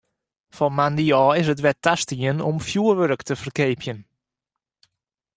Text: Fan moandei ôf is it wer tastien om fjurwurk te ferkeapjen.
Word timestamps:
Fan 0.55 0.73
moandei 0.77 1.15
ôf 1.23 1.33
is 1.41 1.47
it 1.53 1.63
wer 1.63 1.77
tastien 1.85 2.37
om 2.49 2.57
fjurwurk 2.67 3.21
te 3.25 3.35
ferkeapjen. 3.41 3.99